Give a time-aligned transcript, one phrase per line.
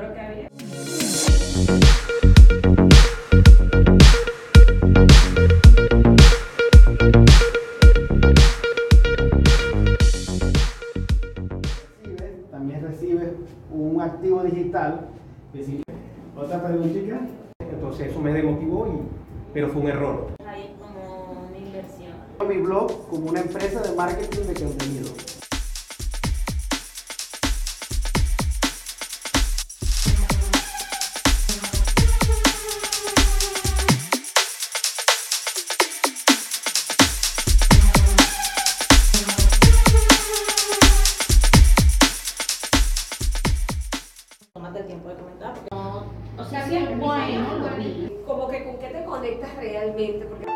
[0.00, 0.48] que había.
[12.50, 13.34] También recibe
[13.70, 15.08] un activo digital.
[16.36, 17.20] Otra preguntita.
[17.60, 20.26] Entonces eso me demotivó, y, pero fue un error.
[20.46, 22.12] Ahí como una inversión.
[22.48, 25.43] Mi blog como una empresa de marketing de contenido.
[44.64, 45.54] Tómate el tiempo de comentar.
[45.68, 47.46] porque O sea, sí es bueno.
[48.26, 50.46] Como que con qué te conectas realmente, porque